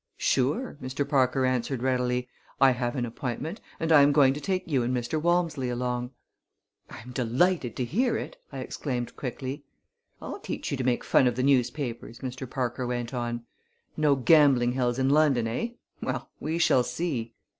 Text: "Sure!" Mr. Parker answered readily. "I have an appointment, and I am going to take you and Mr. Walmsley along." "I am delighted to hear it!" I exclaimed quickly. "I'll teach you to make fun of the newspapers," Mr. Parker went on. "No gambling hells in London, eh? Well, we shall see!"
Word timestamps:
"Sure!" 0.17 0.79
Mr. 0.81 1.07
Parker 1.07 1.45
answered 1.45 1.83
readily. 1.83 2.27
"I 2.59 2.71
have 2.71 2.95
an 2.95 3.05
appointment, 3.05 3.61
and 3.79 3.91
I 3.91 4.01
am 4.01 4.11
going 4.11 4.33
to 4.33 4.41
take 4.41 4.63
you 4.67 4.81
and 4.81 4.97
Mr. 4.97 5.21
Walmsley 5.21 5.69
along." 5.69 6.09
"I 6.89 7.01
am 7.01 7.11
delighted 7.11 7.75
to 7.75 7.85
hear 7.85 8.17
it!" 8.17 8.35
I 8.51 8.61
exclaimed 8.61 9.15
quickly. 9.15 9.63
"I'll 10.19 10.39
teach 10.39 10.71
you 10.71 10.77
to 10.77 10.83
make 10.83 11.03
fun 11.03 11.27
of 11.27 11.35
the 11.35 11.43
newspapers," 11.43 12.17
Mr. 12.21 12.49
Parker 12.49 12.87
went 12.87 13.13
on. 13.13 13.43
"No 13.95 14.15
gambling 14.15 14.71
hells 14.73 14.97
in 14.97 15.07
London, 15.11 15.45
eh? 15.47 15.73
Well, 16.01 16.31
we 16.39 16.57
shall 16.57 16.81
see!" 16.81 17.35